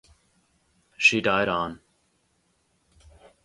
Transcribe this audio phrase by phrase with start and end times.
[0.97, 1.79] She died on.